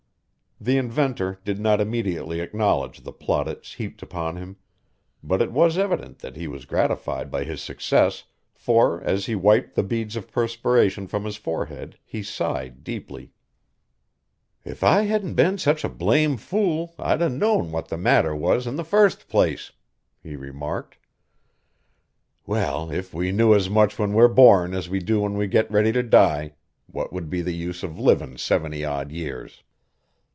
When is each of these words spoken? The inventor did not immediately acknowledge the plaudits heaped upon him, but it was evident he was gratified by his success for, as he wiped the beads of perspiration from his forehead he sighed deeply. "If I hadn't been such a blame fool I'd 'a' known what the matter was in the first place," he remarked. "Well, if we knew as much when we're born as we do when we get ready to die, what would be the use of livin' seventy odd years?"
The 0.63 0.77
inventor 0.77 1.39
did 1.43 1.59
not 1.59 1.81
immediately 1.81 2.39
acknowledge 2.39 3.01
the 3.01 3.11
plaudits 3.11 3.73
heaped 3.73 4.03
upon 4.03 4.35
him, 4.37 4.57
but 5.23 5.41
it 5.41 5.51
was 5.51 5.75
evident 5.75 6.21
he 6.35 6.47
was 6.47 6.65
gratified 6.65 7.31
by 7.31 7.45
his 7.45 7.63
success 7.63 8.25
for, 8.53 9.01
as 9.01 9.25
he 9.25 9.33
wiped 9.33 9.73
the 9.73 9.81
beads 9.81 10.15
of 10.15 10.31
perspiration 10.31 11.07
from 11.07 11.25
his 11.25 11.35
forehead 11.35 11.97
he 12.05 12.21
sighed 12.21 12.83
deeply. 12.83 13.31
"If 14.63 14.83
I 14.83 15.01
hadn't 15.05 15.33
been 15.33 15.57
such 15.57 15.83
a 15.83 15.89
blame 15.89 16.37
fool 16.37 16.93
I'd 16.99 17.23
'a' 17.23 17.29
known 17.29 17.71
what 17.71 17.87
the 17.87 17.97
matter 17.97 18.35
was 18.35 18.67
in 18.67 18.75
the 18.75 18.83
first 18.85 19.27
place," 19.27 19.71
he 20.21 20.35
remarked. 20.35 20.99
"Well, 22.45 22.91
if 22.91 23.15
we 23.15 23.31
knew 23.31 23.55
as 23.55 23.67
much 23.67 23.97
when 23.97 24.13
we're 24.13 24.27
born 24.27 24.75
as 24.75 24.87
we 24.89 24.99
do 24.99 25.21
when 25.21 25.39
we 25.39 25.47
get 25.47 25.71
ready 25.71 25.91
to 25.93 26.03
die, 26.03 26.53
what 26.85 27.11
would 27.11 27.31
be 27.31 27.41
the 27.41 27.55
use 27.55 27.81
of 27.81 27.97
livin' 27.97 28.37
seventy 28.37 28.85
odd 28.85 29.11
years?" 29.11 29.63